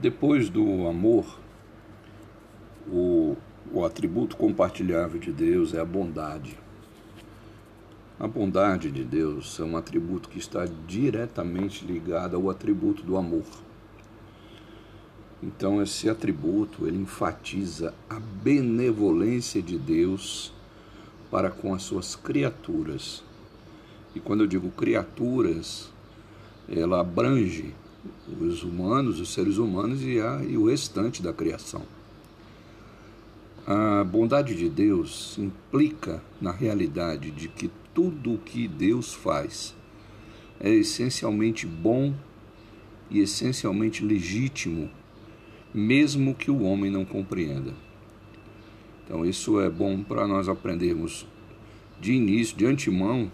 [0.00, 1.26] Depois do amor,
[2.86, 3.36] o,
[3.72, 6.56] o atributo compartilhável de Deus é a bondade.
[8.16, 13.42] A bondade de Deus é um atributo que está diretamente ligado ao atributo do amor.
[15.42, 20.52] Então esse atributo ele enfatiza a benevolência de Deus
[21.28, 23.24] para com as suas criaturas.
[24.14, 25.90] E quando eu digo criaturas,
[26.68, 27.74] ela abrange
[28.40, 31.82] os humanos, os seres humanos e, a, e o restante da criação.
[33.66, 39.74] A bondade de Deus implica na realidade de que tudo o que Deus faz
[40.60, 42.14] é essencialmente bom
[43.10, 44.90] e essencialmente legítimo,
[45.72, 47.74] mesmo que o homem não compreenda.
[49.04, 51.26] Então, isso é bom para nós aprendermos
[52.00, 53.30] de início, de antemão,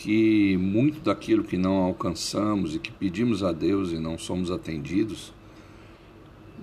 [0.00, 5.30] que muito daquilo que não alcançamos e que pedimos a Deus e não somos atendidos,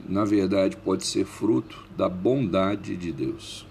[0.09, 3.63] na verdade pode ser fruto da bondade de Deus.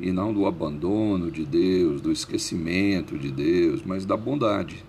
[0.00, 4.84] E não do abandono de Deus, do esquecimento de Deus, mas da bondade.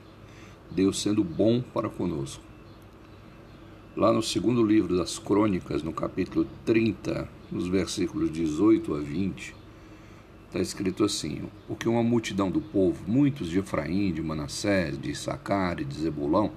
[0.72, 2.44] Deus sendo bom para conosco.
[3.96, 9.56] Lá no segundo livro das Crônicas, no capítulo 30, nos versículos 18 a 20,
[10.56, 15.82] está escrito assim: Porque uma multidão do povo, muitos de Efraim, de Manassés, de Issacar
[15.82, 16.52] e de Zebulão,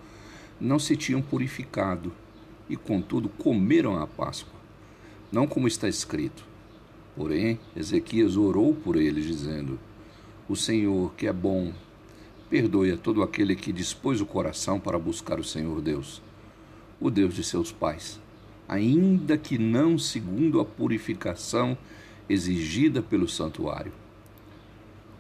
[0.61, 2.13] não se tinham purificado,
[2.69, 4.59] e contudo comeram a Páscoa,
[5.33, 6.47] não como está escrito.
[7.17, 9.79] Porém, Ezequias orou por eles, dizendo:
[10.49, 11.73] O Senhor, que é bom,
[12.49, 16.23] perdoe a todo aquele que dispôs o coração para buscar o Senhor Deus,
[17.01, 18.21] o Deus de seus pais,
[18.69, 21.77] ainda que não segundo a purificação
[22.29, 23.93] exigida pelo santuário.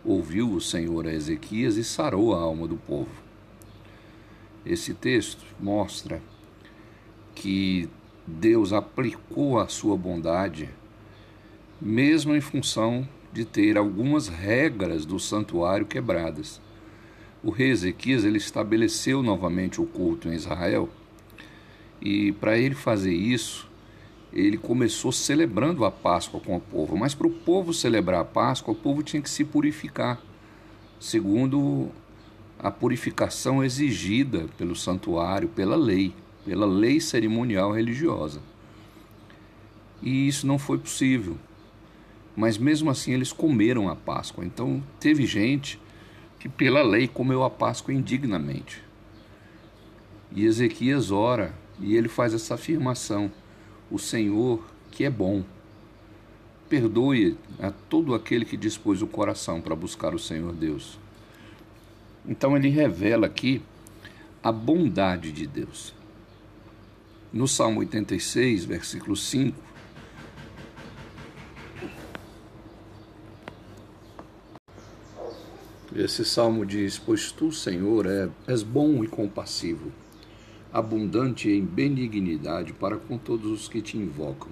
[0.04, 3.10] Ouviu o Senhor a Ezequias e sarou a alma do povo.
[4.64, 6.22] Esse texto mostra
[7.34, 7.88] que
[8.26, 10.68] Deus aplicou a sua bondade,
[11.80, 16.60] mesmo em função de ter algumas regras do santuário quebradas.
[17.42, 20.88] O rei Ezequias ele estabeleceu novamente o culto em Israel,
[22.00, 23.67] e para ele fazer isso,
[24.32, 28.72] ele começou celebrando a Páscoa com o povo, mas para o povo celebrar a Páscoa,
[28.72, 30.20] o povo tinha que se purificar,
[31.00, 31.88] segundo
[32.58, 38.40] a purificação exigida pelo santuário, pela lei, pela lei cerimonial religiosa.
[40.02, 41.36] E isso não foi possível.
[42.36, 44.44] Mas mesmo assim eles comeram a Páscoa.
[44.44, 45.80] Então teve gente
[46.38, 48.82] que pela lei comeu a Páscoa indignamente.
[50.30, 53.30] E Ezequias ora e ele faz essa afirmação:
[53.90, 55.44] o Senhor que é bom.
[56.68, 60.98] Perdoe a todo aquele que dispôs o coração para buscar o Senhor Deus.
[62.26, 63.62] Então ele revela aqui
[64.42, 65.94] a bondade de Deus.
[67.32, 69.56] No Salmo 86, versículo 5,
[75.96, 79.90] esse salmo diz: Pois tu, Senhor, é, és bom e compassivo
[80.72, 84.50] abundante em benignidade para com todos os que te invocam.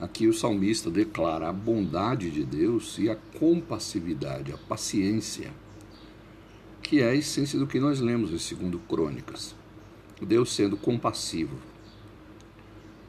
[0.00, 5.50] Aqui o salmista declara a bondade de Deus e a compassividade, a paciência,
[6.82, 9.56] que é a essência do que nós lemos em segundo Crônicas.
[10.20, 11.56] Deus sendo compassivo,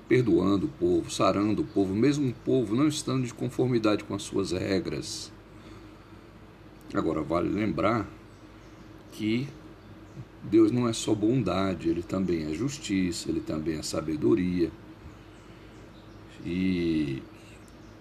[0.07, 4.23] perdoando o povo, sarando o povo, mesmo o povo não estando de conformidade com as
[4.23, 5.31] suas regras.
[6.93, 8.07] Agora vale lembrar
[9.11, 9.47] que
[10.43, 14.71] Deus não é só bondade, ele também é justiça, ele também é sabedoria.
[16.45, 17.21] E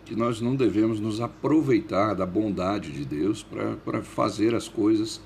[0.04, 3.44] que nós não devemos nos aproveitar da bondade de Deus
[3.84, 5.20] para fazer as coisas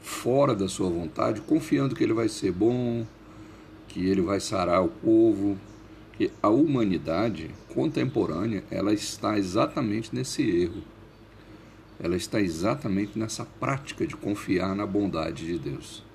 [0.00, 3.06] fora da sua vontade, confiando que ele vai ser bom,
[3.86, 5.56] que ele vai sarar o povo.
[6.16, 10.82] Que a humanidade contemporânea, ela está exatamente nesse erro.
[12.00, 16.07] Ela está exatamente nessa prática de confiar na bondade de Deus.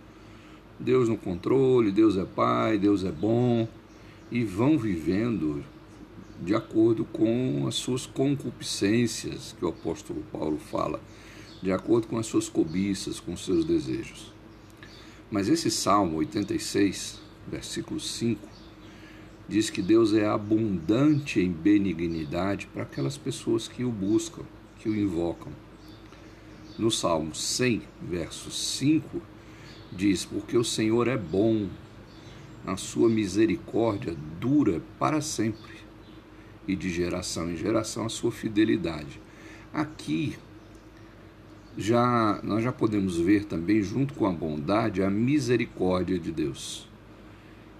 [0.84, 3.68] Deus no controle, Deus é Pai, Deus é bom,
[4.30, 5.64] e vão vivendo
[6.42, 11.00] de acordo com as suas concupiscências, que o apóstolo Paulo fala,
[11.62, 14.34] de acordo com as suas cobiças, com os seus desejos.
[15.32, 18.46] Mas esse Salmo 86, versículo 5,
[19.48, 24.44] diz que Deus é abundante em benignidade para aquelas pessoas que o buscam,
[24.80, 25.54] que o invocam.
[26.78, 29.22] No Salmo 100, verso 5,
[29.94, 31.68] diz: Porque o Senhor é bom,
[32.66, 35.74] a sua misericórdia dura para sempre,
[36.68, 39.22] e de geração em geração a sua fidelidade.
[39.74, 40.36] Aqui
[41.78, 46.88] já nós já podemos ver também junto com a bondade a misericórdia de Deus.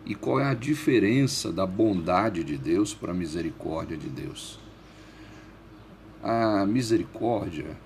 [0.06, 4.60] E qual é a diferença da bondade de Deus para a misericórdia de Deus?
[6.22, 7.78] A misericórdia,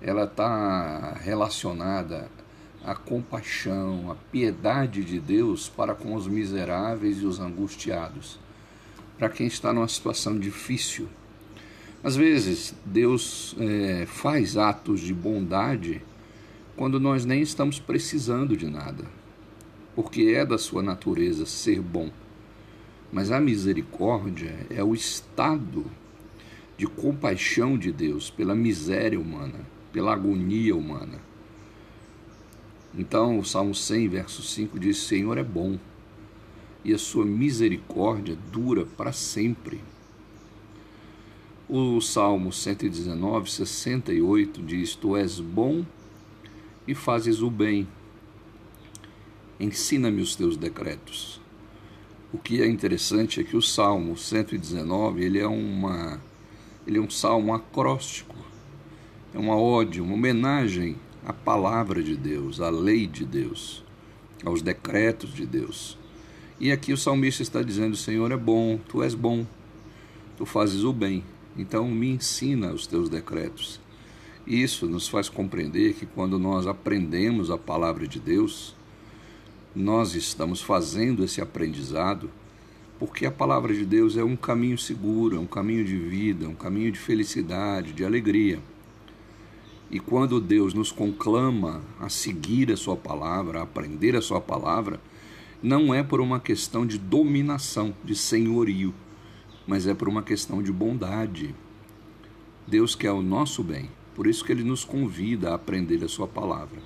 [0.00, 2.28] ela está relacionada
[2.84, 8.38] à compaixão, à piedade de Deus para com os miseráveis e os angustiados,
[9.18, 11.08] para quem está numa situação difícil.
[12.02, 16.02] Às vezes, Deus é, faz atos de bondade
[16.76, 19.22] quando nós nem estamos precisando de nada
[19.94, 22.10] porque é da sua natureza ser bom.
[23.12, 25.84] Mas a misericórdia é o estado
[26.76, 29.60] de compaixão de Deus pela miséria humana,
[29.92, 31.20] pela agonia humana.
[32.96, 35.78] Então, o Salmo 100, verso 5 diz: Senhor é bom
[36.84, 39.80] e a sua misericórdia dura para sempre.
[41.68, 45.84] O Salmo 119, 68 diz: Tu és bom
[46.86, 47.86] e fazes o bem
[49.62, 51.40] ensina-me os teus decretos.
[52.32, 56.20] O que é interessante é que o Salmo 119, ele é uma
[56.84, 58.34] ele é um salmo acróstico.
[59.32, 63.84] É uma ode, uma homenagem à palavra de Deus, à lei de Deus,
[64.44, 65.98] aos decretos de Deus.
[66.58, 69.46] E aqui o salmista está dizendo: Senhor é bom, tu és bom,
[70.36, 71.24] tu fazes o bem,
[71.56, 73.80] então me ensina os teus decretos.
[74.46, 78.74] Isso nos faz compreender que quando nós aprendemos a palavra de Deus,
[79.74, 82.28] nós estamos fazendo esse aprendizado
[83.02, 86.54] porque a palavra de Deus é um caminho seguro, é um caminho de vida, um
[86.54, 88.60] caminho de felicidade, de alegria.
[89.92, 94.98] E quando Deus nos conclama a seguir a Sua palavra, a aprender a Sua palavra,
[95.62, 98.94] não é por uma questão de dominação, de senhorio,
[99.66, 101.54] mas é por uma questão de bondade.
[102.66, 106.26] Deus quer o nosso bem, por isso que Ele nos convida a aprender a Sua
[106.26, 106.80] palavra.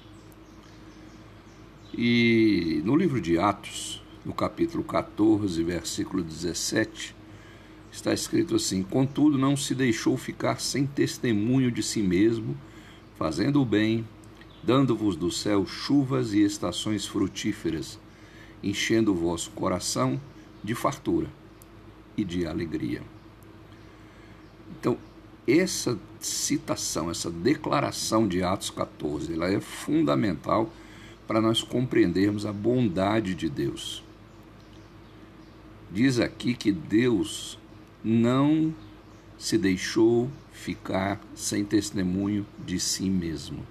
[1.97, 7.15] E no livro de Atos, no capítulo 14, versículo 17,
[7.93, 12.57] está escrito assim: Contudo, não se deixou ficar sem testemunho de si mesmo,
[13.19, 14.07] fazendo o bem,
[14.63, 17.99] dando-vos do céu chuvas e estações frutíferas,
[18.63, 20.21] enchendo o vosso coração
[20.63, 21.29] de fartura
[22.17, 23.03] e de alegria.
[24.79, 24.99] Então,
[25.47, 30.71] essa citação, essa declaração de Atos 14, ela é fundamental
[31.27, 34.03] para nós compreendermos a bondade de Deus.
[35.91, 37.59] Diz aqui que Deus
[38.03, 38.75] não
[39.39, 43.65] se deixou ficar sem testemunho de si mesmo.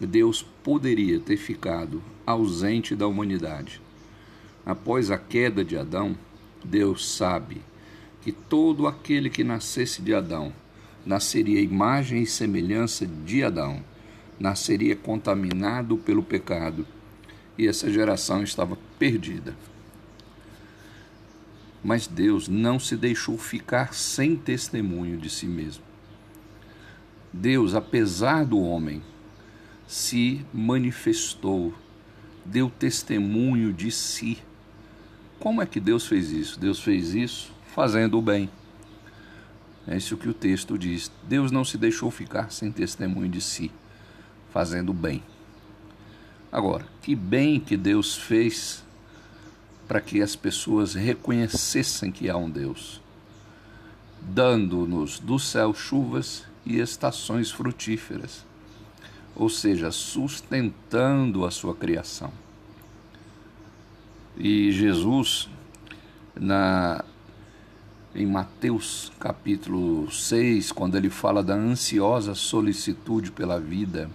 [0.00, 3.80] Deus poderia ter ficado ausente da humanidade.
[4.64, 6.16] Após a queda de Adão,
[6.64, 7.60] Deus sabe
[8.22, 10.52] que todo aquele que nascesse de Adão
[11.04, 13.82] nasceria imagem e semelhança de Adão
[14.38, 16.86] nasceria contaminado pelo pecado
[17.58, 19.54] e essa geração estava perdida.
[21.82, 25.82] Mas Deus não se deixou ficar sem testemunho de si mesmo.
[27.32, 29.02] Deus, apesar do homem,
[29.86, 31.74] se manifestou,
[32.44, 34.38] deu testemunho de si.
[35.38, 36.60] Como é que Deus fez isso?
[36.60, 38.50] Deus fez isso fazendo o bem.
[39.86, 41.10] É isso que o texto diz.
[41.26, 43.70] Deus não se deixou ficar sem testemunho de si
[44.50, 45.22] fazendo bem.
[46.52, 48.84] Agora, que bem que Deus fez
[49.90, 53.00] para que as pessoas reconhecessem que há um Deus,
[54.20, 58.46] dando-nos do céu chuvas e estações frutíferas,
[59.34, 62.30] ou seja, sustentando a sua criação.
[64.38, 65.48] E Jesus,
[66.38, 67.04] na
[68.14, 74.08] em Mateus capítulo 6, quando ele fala da ansiosa solicitude pela vida,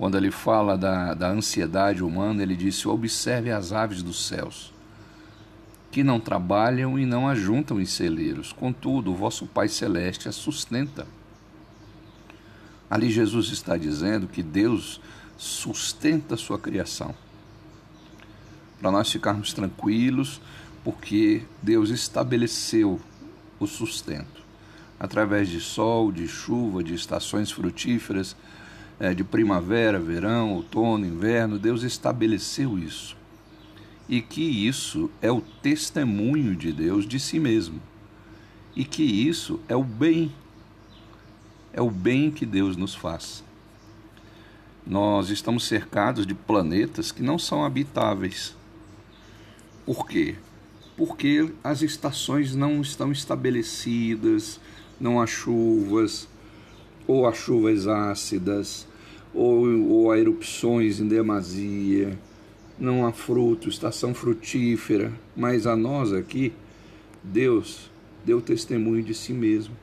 [0.00, 4.72] quando ele fala da, da ansiedade humana, ele disse: Observe as aves dos céus,
[5.90, 11.06] que não trabalham e não ajuntam em celeiros, contudo, o vosso Pai Celeste as sustenta.
[12.88, 15.02] Ali Jesus está dizendo que Deus
[15.36, 17.14] sustenta a sua criação.
[18.80, 20.40] Para nós ficarmos tranquilos,
[20.82, 22.98] porque Deus estabeleceu
[23.58, 24.40] o sustento
[24.98, 28.34] através de sol, de chuva, de estações frutíferas
[29.00, 33.16] é, de primavera, verão, outono, inverno, Deus estabeleceu isso.
[34.06, 37.80] E que isso é o testemunho de Deus de si mesmo.
[38.76, 40.30] E que isso é o bem,
[41.72, 43.42] é o bem que Deus nos faz.
[44.86, 48.54] Nós estamos cercados de planetas que não são habitáveis.
[49.86, 50.36] Por quê?
[50.96, 54.60] Porque as estações não estão estabelecidas,
[55.00, 56.28] não há chuvas,
[57.06, 58.86] ou há chuvas ácidas,
[59.34, 62.18] ou, ou a erupções em demasia.
[62.78, 66.52] não há fruto, estação frutífera, mas a nós aqui,
[67.22, 67.90] Deus
[68.24, 69.76] deu testemunho de si mesmo,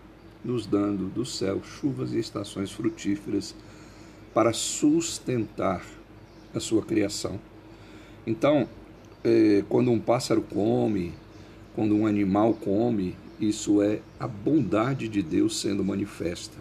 [0.43, 3.55] nos dando do céu chuvas e estações frutíferas
[4.33, 5.85] para sustentar
[6.53, 7.39] a sua criação.
[8.25, 8.67] Então,
[9.23, 11.13] é, quando um pássaro come,
[11.75, 16.57] quando um animal come, isso é a bondade de Deus sendo manifesta.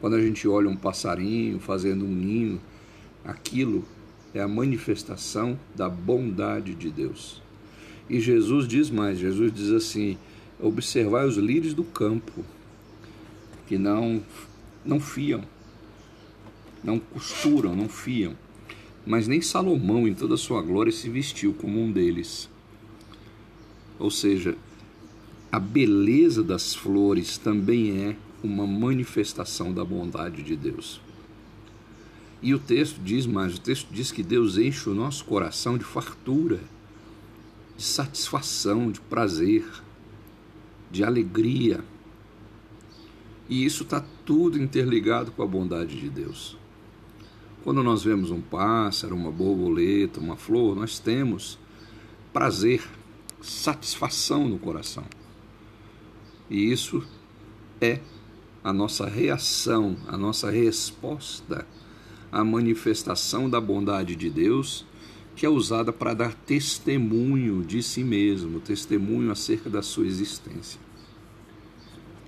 [0.00, 2.60] Quando a gente olha um passarinho fazendo um ninho,
[3.24, 3.84] aquilo
[4.32, 7.42] é a manifestação da bondade de Deus.
[8.08, 10.16] E Jesus diz mais: Jesus diz assim:
[10.58, 12.44] observai os lírios do campo,
[13.66, 14.22] que não,
[14.84, 15.42] não fiam,
[16.82, 18.34] não costuram, não fiam.
[19.06, 22.48] Mas nem Salomão, em toda a sua glória, se vestiu como um deles.
[23.98, 24.56] Ou seja,
[25.50, 31.00] a beleza das flores também é uma manifestação da bondade de Deus.
[32.42, 35.84] E o texto diz mais: o texto diz que Deus enche o nosso coração de
[35.84, 36.60] fartura,
[37.76, 39.64] de satisfação, de prazer,
[40.90, 41.84] de alegria.
[43.48, 46.56] E isso está tudo interligado com a bondade de Deus.
[47.62, 51.58] Quando nós vemos um pássaro, uma borboleta, uma flor, nós temos
[52.32, 52.82] prazer,
[53.42, 55.04] satisfação no coração.
[56.48, 57.06] E isso
[57.80, 58.00] é
[58.62, 61.66] a nossa reação, a nossa resposta
[62.30, 64.86] à manifestação da bondade de Deus,
[65.34, 70.80] que é usada para dar testemunho de si mesmo, testemunho acerca da sua existência.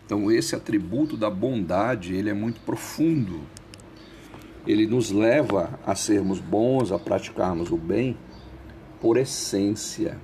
[0.04, 3.40] Então esse atributo da bondade, ele é muito profundo
[4.66, 8.16] ele nos leva a sermos bons, a praticarmos o bem
[9.00, 10.18] por essência,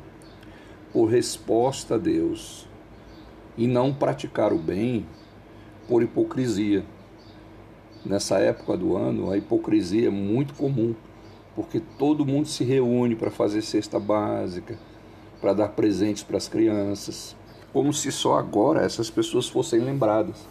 [0.93, 2.69] por resposta a Deus,
[3.57, 5.07] e não praticar o bem
[5.89, 6.85] por hipocrisia.
[8.05, 10.95] Nessa época do ano, a hipocrisia é muito comum,
[11.57, 14.79] porque todo mundo se reúne para fazer cesta básica,
[15.41, 17.35] para dar presentes para as crianças,
[17.73, 20.47] como se só agora essas pessoas fossem lembradas.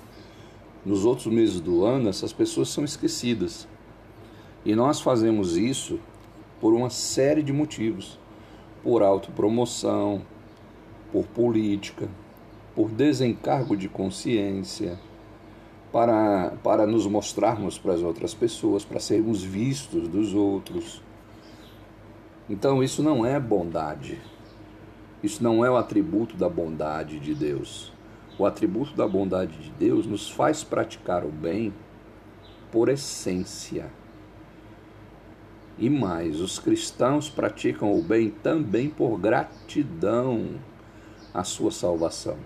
[0.83, 3.67] Nos outros meses do ano, essas pessoas são esquecidas.
[4.65, 5.99] E nós fazemos isso
[6.59, 8.19] por uma série de motivos:
[8.83, 10.21] por autopromoção,
[11.11, 12.09] por política,
[12.75, 14.97] por desencargo de consciência,
[15.91, 21.01] para, para nos mostrarmos para as outras pessoas, para sermos vistos dos outros.
[22.49, 24.19] Então, isso não é bondade.
[25.23, 27.91] Isso não é o atributo da bondade de Deus.
[28.37, 31.73] O atributo da bondade de Deus nos faz praticar o bem
[32.71, 33.89] por essência.
[35.79, 40.55] E mais, os cristãos praticam o bem também por gratidão
[41.33, 42.37] à sua salvação.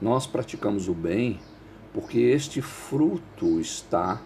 [0.00, 1.38] Nós praticamos o bem
[1.92, 4.20] porque este fruto está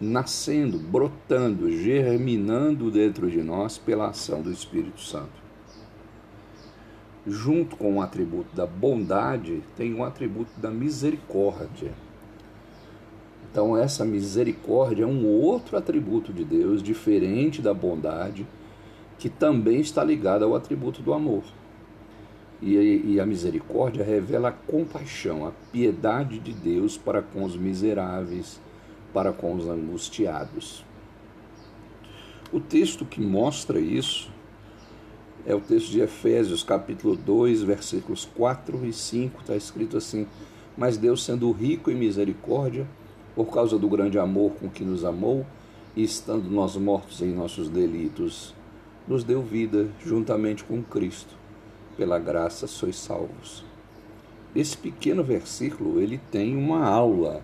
[0.00, 5.44] nascendo, brotando, germinando dentro de nós pela ação do Espírito Santo.
[7.26, 11.92] Junto com o atributo da bondade, tem o atributo da misericórdia
[13.56, 18.46] então, essa misericórdia é um outro atributo de Deus, diferente da bondade,
[19.18, 21.42] que também está ligado ao atributo do amor.
[22.60, 28.58] E, e, a misericórdia revela a compaixão, a piedade de Deus para com os miseráveis,
[29.12, 30.82] para com os angustiados.
[32.50, 34.30] O texto que mostra isso
[35.44, 40.26] é o texto de Efésios, capítulo 2, versículos 4 e 5, está escrito assim:
[40.76, 42.86] Mas Deus, sendo rico em misericórdia,
[43.34, 45.44] por causa do grande amor com que nos amou,
[45.94, 48.54] e estando nós mortos em nossos delitos,
[49.06, 51.36] nos deu vida juntamente com Cristo.
[51.96, 53.64] Pela graça sois salvos.
[54.54, 57.42] Esse pequeno versículo ele tem uma aula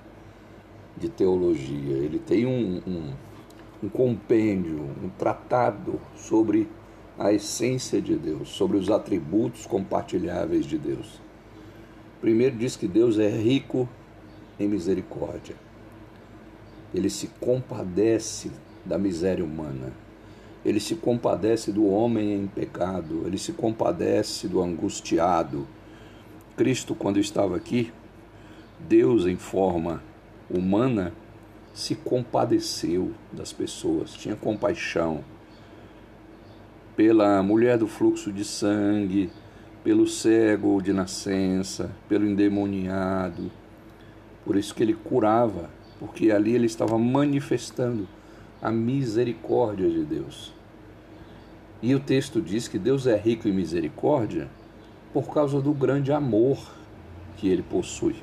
[0.97, 3.13] de teologia, ele tem um, um,
[3.85, 6.69] um compêndio, um tratado sobre
[7.19, 11.21] a essência de Deus, sobre os atributos compartilháveis de Deus.
[12.21, 13.89] Primeiro diz que Deus é rico
[14.59, 15.57] em misericórdia
[16.95, 18.51] ele se compadece
[18.85, 19.93] da miséria humana.
[20.65, 25.67] Ele se compadece do homem em pecado, ele se compadece do angustiado.
[26.57, 27.93] Cristo, quando estava aqui,
[28.79, 30.03] Deus em forma
[30.49, 31.13] humana,
[31.75, 35.25] se compadeceu das pessoas, tinha compaixão
[36.95, 39.31] pela mulher do fluxo de sangue,
[39.83, 43.51] pelo cego de nascença, pelo endemoniado.
[44.45, 45.71] Por isso que ele curava
[46.03, 48.09] porque ali ele estava manifestando
[48.63, 50.55] a misericórdia de Deus.
[51.83, 54.49] E o texto diz que Deus é rico em misericórdia
[55.13, 56.57] por causa do grande amor
[57.37, 58.15] que ele possui.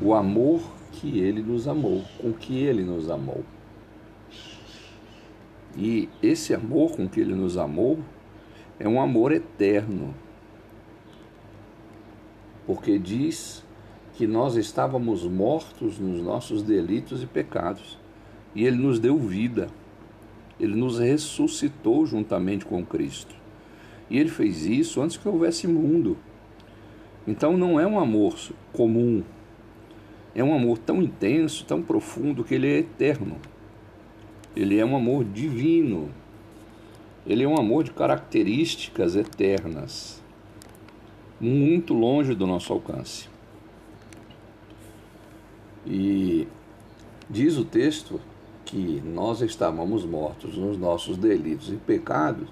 [0.00, 0.62] O amor
[0.92, 3.44] que ele nos amou, com que ele nos amou.
[5.76, 7.98] E esse amor com que ele nos amou
[8.78, 10.14] é um amor eterno.
[12.66, 13.62] Porque diz
[14.14, 17.99] que nós estávamos mortos nos nossos delitos e pecados,
[18.54, 19.68] e ele nos deu vida.
[20.58, 23.34] Ele nos ressuscitou juntamente com Cristo.
[24.10, 26.16] E ele fez isso antes que houvesse mundo.
[27.26, 28.36] Então não é um amor
[28.72, 29.22] comum.
[30.34, 33.36] É um amor tão intenso, tão profundo, que ele é eterno.
[34.54, 36.10] Ele é um amor divino.
[37.26, 40.22] Ele é um amor de características eternas,
[41.38, 43.28] muito longe do nosso alcance.
[45.86, 46.48] E
[47.28, 48.20] diz o texto
[48.70, 52.48] que nós estávamos mortos nos nossos delitos e pecados,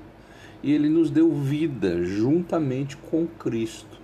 [0.62, 3.96] e ele nos deu vida juntamente com Cristo.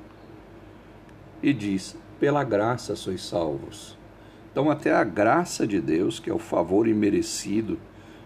[1.42, 3.98] E diz: pela graça sois salvos.
[4.52, 7.76] Então, até a graça de Deus, que é o favor imerecido,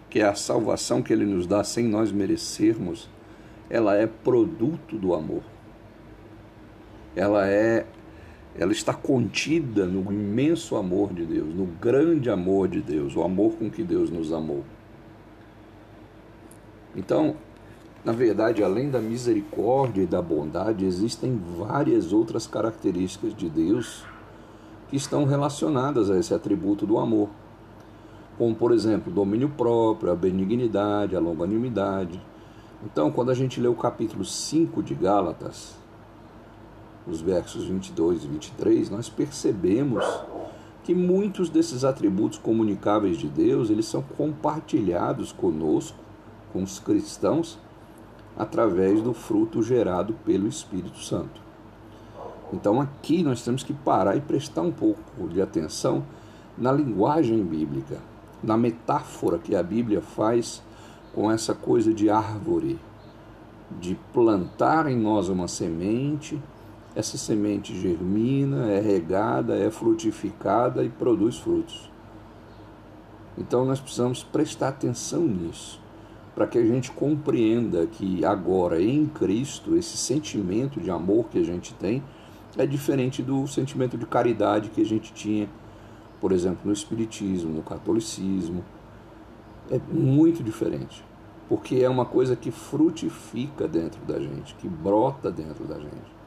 [0.09, 3.09] que é a salvação que Ele nos dá sem nós merecermos,
[3.67, 5.41] ela é produto do amor.
[7.15, 7.87] Ela é,
[8.59, 13.53] ela está contida no imenso amor de Deus, no grande amor de Deus, o amor
[13.53, 14.65] com que Deus nos amou.
[16.93, 17.37] Então,
[18.03, 24.03] na verdade, além da misericórdia e da bondade, existem várias outras características de Deus
[24.89, 27.29] que estão relacionadas a esse atributo do amor.
[28.37, 32.21] Como, por exemplo, domínio próprio, a benignidade, a longanimidade.
[32.83, 35.78] Então, quando a gente lê o capítulo 5 de Gálatas,
[37.09, 40.05] os versos 22 e 23, nós percebemos
[40.83, 45.97] que muitos desses atributos comunicáveis de Deus, eles são compartilhados conosco,
[46.51, 47.59] com os cristãos,
[48.37, 51.41] através do fruto gerado pelo Espírito Santo.
[52.51, 56.03] Então aqui nós temos que parar e prestar um pouco de atenção
[56.57, 57.99] na linguagem bíblica,
[58.41, 60.63] na metáfora que a Bíblia faz
[61.13, 62.79] com essa coisa de árvore,
[63.79, 66.41] de plantar em nós uma semente,
[66.99, 71.89] essa semente germina, é regada, é frutificada e produz frutos.
[73.37, 75.81] Então nós precisamos prestar atenção nisso
[76.35, 81.43] para que a gente compreenda que agora em Cristo esse sentimento de amor que a
[81.43, 82.03] gente tem
[82.57, 85.49] é diferente do sentimento de caridade que a gente tinha,
[86.19, 88.63] por exemplo, no Espiritismo, no Catolicismo.
[89.71, 91.03] É muito diferente,
[91.47, 96.18] porque é uma coisa que frutifica dentro da gente, que brota dentro da gente.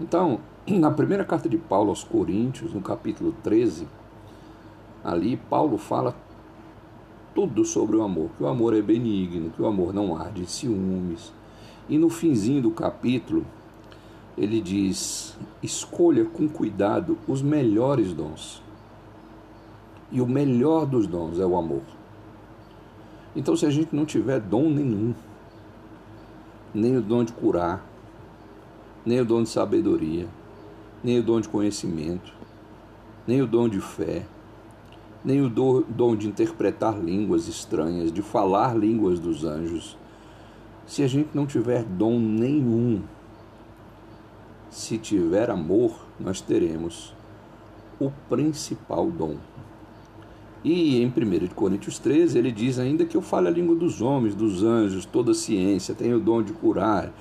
[0.00, 3.86] Então, na primeira carta de Paulo aos Coríntios, no capítulo 13,
[5.02, 6.14] ali Paulo fala
[7.34, 10.46] tudo sobre o amor, que o amor é benigno, que o amor não arde em
[10.46, 11.32] ciúmes.
[11.88, 13.44] E no finzinho do capítulo,
[14.36, 18.62] ele diz: escolha com cuidado os melhores dons.
[20.10, 21.82] E o melhor dos dons é o amor.
[23.34, 25.12] Então, se a gente não tiver dom nenhum,
[26.72, 27.84] nem o dom de curar,
[29.04, 30.26] nem o dom de sabedoria,
[31.02, 32.32] nem o dom de conhecimento,
[33.26, 34.24] nem o dom de fé,
[35.24, 39.96] nem o dom de interpretar línguas estranhas, de falar línguas dos anjos.
[40.86, 43.02] Se a gente não tiver dom nenhum,
[44.70, 47.14] se tiver amor, nós teremos
[47.98, 49.36] o principal dom.
[50.62, 54.34] E em 1 Coríntios 13, ele diz ainda que eu falo a língua dos homens,
[54.34, 57.12] dos anjos, toda a ciência, tenho o dom de curar,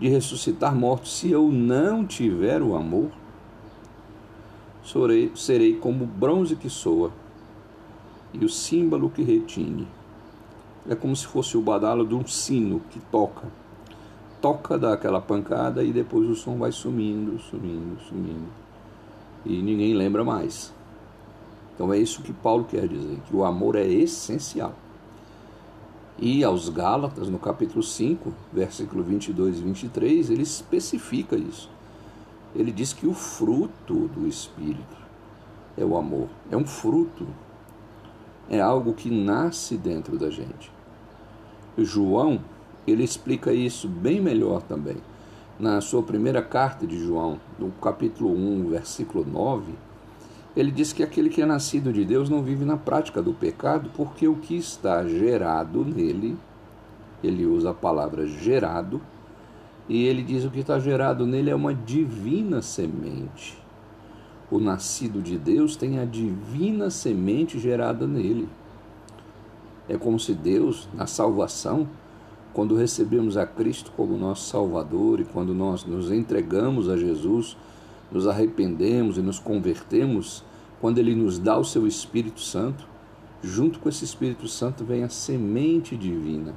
[0.00, 1.18] de ressuscitar mortos.
[1.18, 3.10] Se eu não tiver o amor,
[4.82, 7.12] serei, serei como bronze que soa
[8.32, 9.86] e o símbolo que retine.
[10.88, 13.46] É como se fosse o badalo de um sino que toca.
[14.40, 18.48] Toca, dá aquela pancada e depois o som vai sumindo, sumindo, sumindo.
[19.44, 20.72] E ninguém lembra mais.
[21.74, 24.74] Então é isso que Paulo quer dizer, que o amor é essencial.
[26.20, 31.70] E aos Gálatas, no capítulo 5, versículo 22 e 23, ele especifica isso.
[32.54, 34.98] Ele diz que o fruto do Espírito
[35.78, 36.28] é o amor.
[36.50, 37.26] É um fruto
[38.50, 40.70] é algo que nasce dentro da gente.
[41.78, 42.40] João,
[42.84, 44.96] ele explica isso bem melhor também.
[45.58, 49.72] Na sua primeira carta de João, no capítulo 1, versículo 9,
[50.56, 53.90] ele diz que aquele que é nascido de Deus não vive na prática do pecado,
[53.96, 56.36] porque o que está gerado nele,
[57.22, 59.00] ele usa a palavra gerado,
[59.88, 63.60] e ele diz o que está gerado nele é uma divina semente
[64.50, 68.48] o nascido de Deus tem a divina semente gerada nele.
[69.88, 71.88] É como se Deus, na salvação,
[72.52, 77.56] quando recebemos a Cristo como nosso Salvador e quando nós nos entregamos a Jesus,
[78.10, 80.44] nos arrependemos e nos convertemos,
[80.80, 82.86] quando Ele nos dá o seu Espírito Santo,
[83.42, 86.54] junto com esse Espírito Santo vem a semente divina.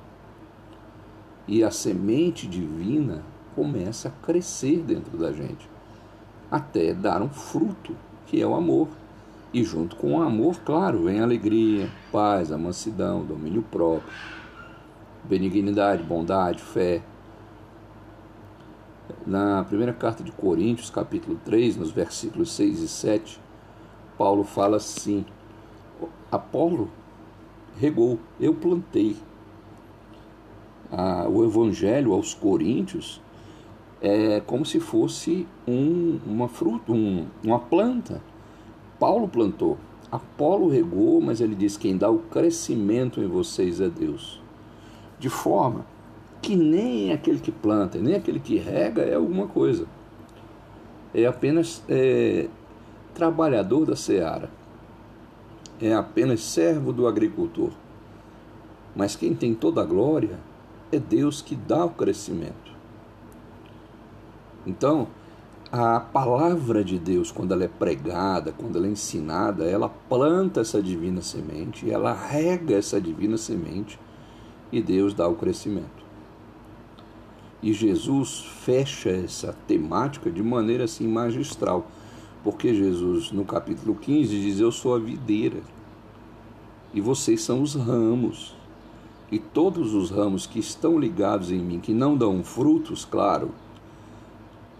[1.47, 3.21] E a semente divina
[3.55, 5.69] começa a crescer dentro da gente,
[6.49, 7.95] até dar um fruto,
[8.27, 8.87] que é o amor.
[9.53, 14.11] E junto com o amor, claro, vem a alegria, paz, a mansidão, domínio próprio,
[15.23, 17.03] benignidade, bondade, fé.
[19.25, 23.39] Na primeira carta de Coríntios, capítulo 3, nos versículos 6 e 7,
[24.17, 25.25] Paulo fala assim:
[26.31, 26.89] Apolo
[27.79, 29.15] regou, eu plantei.
[30.91, 33.21] Ah, o evangelho aos coríntios
[34.01, 38.21] é como se fosse um, uma fruta, um, uma planta.
[38.99, 39.77] Paulo plantou,
[40.11, 44.41] Apolo regou, mas ele diz: quem dá o crescimento em vocês é Deus.
[45.17, 45.85] De forma
[46.43, 49.87] que nem aquele que planta, nem aquele que rega é alguma coisa.
[51.13, 52.49] É apenas é,
[53.13, 54.49] trabalhador da seara.
[55.81, 57.71] É apenas servo do agricultor.
[58.93, 60.37] Mas quem tem toda a glória
[60.91, 62.73] é Deus que dá o crescimento.
[64.67, 65.07] Então,
[65.71, 70.81] a palavra de Deus, quando ela é pregada, quando ela é ensinada, ela planta essa
[70.81, 73.97] divina semente, ela rega essa divina semente
[74.71, 76.02] e Deus dá o crescimento.
[77.63, 81.87] E Jesus fecha essa temática de maneira assim magistral,
[82.43, 85.61] porque Jesus, no capítulo 15, diz: Eu sou a videira
[86.93, 88.53] e vocês são os ramos.
[89.31, 93.51] E todos os ramos que estão ligados em mim, que não dão frutos, claro,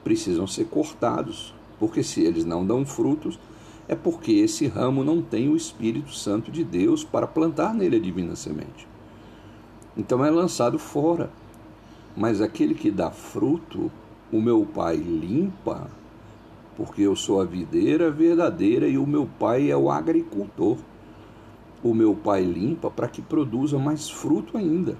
[0.04, 3.40] precisam ser cortados, porque se eles não dão frutos,
[3.88, 8.00] é porque esse ramo não tem o Espírito Santo de Deus para plantar nele a
[8.00, 8.88] divina semente.
[9.96, 11.32] Então é lançado fora.
[12.16, 13.92] Mas aquele que dá fruto,
[14.32, 15.90] o meu Pai limpa,
[16.76, 20.78] porque eu sou a videira verdadeira e o meu Pai é o agricultor.
[21.84, 24.98] O meu Pai limpa para que produza mais fruto ainda.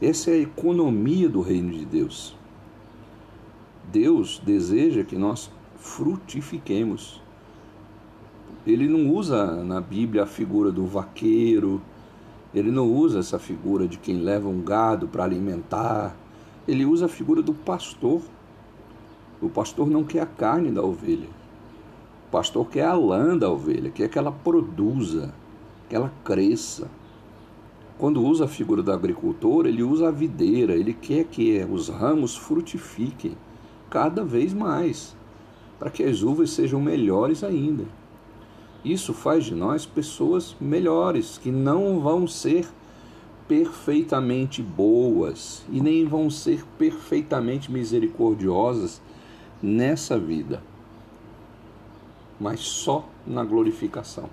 [0.00, 2.36] Essa é a economia do reino de Deus.
[3.92, 7.22] Deus deseja que nós frutifiquemos.
[8.66, 11.80] Ele não usa na Bíblia a figura do vaqueiro,
[12.54, 16.16] ele não usa essa figura de quem leva um gado para alimentar,
[16.66, 18.22] ele usa a figura do pastor.
[19.42, 21.28] O pastor não quer a carne da ovelha,
[22.28, 25.34] o pastor quer a lã da ovelha, quer que ela produza,
[25.88, 26.88] que ela cresça.
[27.98, 32.36] Quando usa a figura do agricultor, ele usa a videira, ele quer que os ramos
[32.36, 33.36] frutifiquem
[33.90, 35.14] cada vez mais,
[35.78, 37.84] para que as uvas sejam melhores ainda.
[38.84, 42.66] Isso faz de nós pessoas melhores, que não vão ser
[43.48, 49.00] perfeitamente boas e nem vão ser perfeitamente misericordiosas
[49.62, 50.62] nessa vida,
[52.38, 54.28] mas só na glorificação.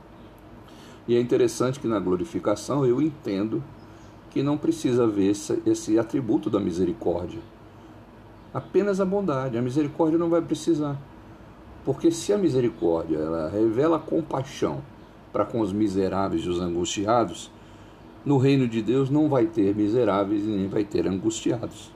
[1.08, 3.64] E é interessante que na glorificação eu entendo
[4.30, 7.42] que não precisa haver esse, esse atributo da misericórdia
[8.54, 9.58] apenas a bondade.
[9.58, 10.98] A misericórdia não vai precisar.
[11.84, 14.82] Porque se a misericórdia ela revela compaixão
[15.34, 17.50] para com os miseráveis e os angustiados,
[18.24, 21.91] no reino de Deus não vai ter miseráveis e nem vai ter angustiados.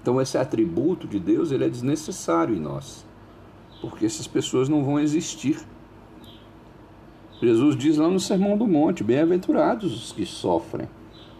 [0.00, 3.04] Então esse atributo de Deus ele é desnecessário em nós,
[3.80, 5.58] porque essas pessoas não vão existir.
[7.42, 10.88] Jesus diz lá no Sermão do Monte: Bem-aventurados os que sofrem,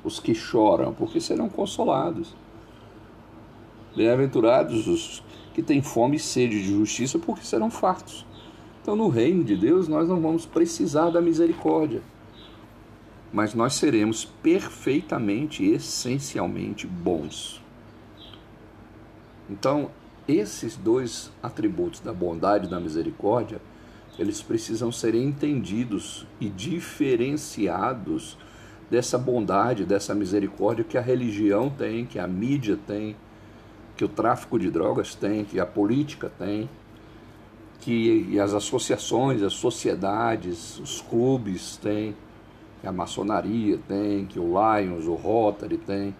[0.02, 2.34] os que choram, porque serão consolados.
[3.96, 5.20] Bem-aventurados os
[5.56, 8.26] que têm fome e sede de justiça, porque serão fartos.
[8.82, 12.02] Então, no reino de Deus, nós não vamos precisar da misericórdia,
[13.32, 17.62] mas nós seremos perfeitamente, essencialmente bons.
[19.48, 19.90] Então,
[20.28, 23.58] esses dois atributos da bondade e da misericórdia,
[24.18, 28.36] eles precisam ser entendidos e diferenciados
[28.90, 33.16] dessa bondade, dessa misericórdia que a religião tem, que a mídia tem,
[33.96, 36.68] que o tráfico de drogas tem, que a política tem,
[37.80, 42.14] que as associações, as sociedades, os clubes têm,
[42.80, 46.14] que a maçonaria tem, que o Lions, o Rotary tem.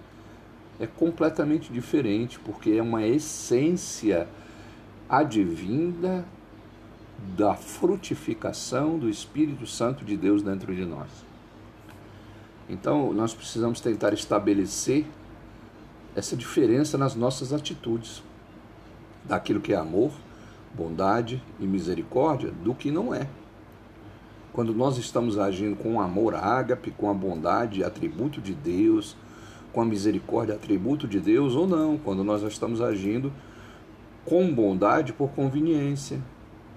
[0.78, 4.28] É completamente diferente, porque é uma essência
[5.08, 6.24] advinda
[7.36, 11.08] da frutificação do Espírito Santo de Deus dentro de nós.
[12.68, 15.06] Então, nós precisamos tentar estabelecer
[16.16, 18.22] essa diferença nas nossas atitudes,
[19.22, 20.10] daquilo que é amor,
[20.72, 23.28] bondade e misericórdia, do que não é.
[24.50, 29.14] Quando nós estamos agindo com amor ágape, com a bondade, atributo de Deus,
[29.74, 33.30] com a misericórdia, atributo de Deus, ou não, quando nós estamos agindo
[34.24, 36.18] com bondade por conveniência,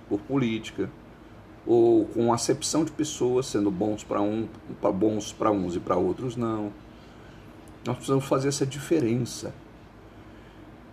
[0.09, 0.89] por política,
[1.65, 4.49] ou com acepção de pessoas sendo bons para um,
[4.93, 6.73] bons para uns e para outros não.
[7.89, 9.51] Nós precisamos fazer essa diferença.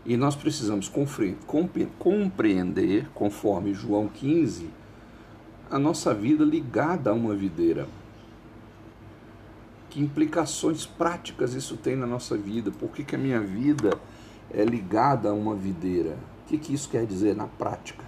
[0.06, 0.90] E nós precisamos
[1.98, 4.70] compreender, conforme João 15,
[5.70, 7.86] a nossa vida ligada a uma videira.
[9.90, 12.70] Que implicações práticas isso tem na nossa vida?
[12.70, 13.90] Por que, que a minha vida
[14.50, 16.16] é ligada a uma videira?
[16.44, 18.06] O que, que isso quer dizer na prática?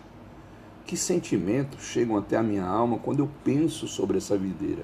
[0.87, 4.83] Que sentimentos chegam até a minha alma quando eu penso sobre essa videira?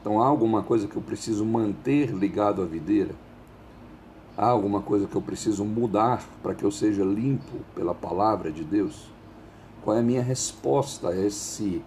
[0.00, 3.14] Então há alguma coisa que eu preciso manter ligado à videira?
[4.36, 8.62] Há alguma coisa que eu preciso mudar para que eu seja limpo pela palavra de
[8.62, 9.10] Deus?
[9.82, 11.82] Qual é a minha resposta a esse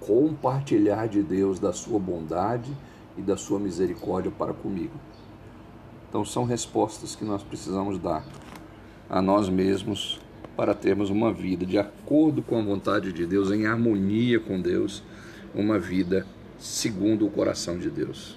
[0.00, 2.70] compartilhar de Deus da sua bondade
[3.16, 4.94] e da sua misericórdia para comigo?
[6.08, 8.24] Então são respostas que nós precisamos dar
[9.08, 10.20] a nós mesmos
[10.56, 15.02] para termos uma vida de acordo com a vontade de Deus, em harmonia com Deus,
[15.54, 16.26] uma vida
[16.58, 18.36] segundo o coração de Deus.